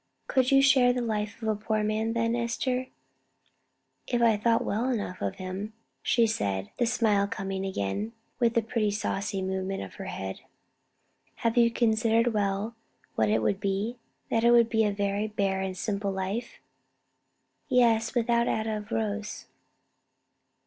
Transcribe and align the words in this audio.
"Could 0.25 0.49
you 0.49 0.63
share 0.63 0.93
the 0.93 1.01
life 1.03 1.39
of 1.43 1.47
a 1.47 1.55
poor 1.55 1.83
man, 1.83 2.13
then, 2.13 2.35
Esther?" 2.35 2.87
"If 4.07 4.19
I 4.19 4.35
thought 4.35 4.65
well 4.65 4.89
enough 4.89 5.21
of 5.21 5.35
him," 5.35 5.73
she 6.01 6.25
said, 6.25 6.71
the 6.77 6.87
smile 6.87 7.27
coming 7.27 7.63
again, 7.67 8.13
with 8.39 8.55
the 8.55 8.63
pretty 8.63 8.89
saucy 8.89 9.43
movement 9.43 9.83
of 9.83 9.93
her 10.01 10.05
head. 10.05 10.41
"Have 11.45 11.55
you 11.55 11.69
considered 11.69 12.33
well 12.33 12.73
what 13.13 13.29
it 13.29 13.43
would 13.43 13.59
be? 13.59 13.99
that 14.31 14.43
it 14.43 14.49
would 14.49 14.69
be 14.69 14.83
a 14.85 14.91
very 14.91 15.27
bare 15.27 15.61
and 15.61 15.77
simple 15.77 16.11
life?" 16.11 16.57
"Yes 17.69 18.15
without 18.15 18.47
atta 18.47 18.77
of 18.77 18.89
rose." 18.91 19.45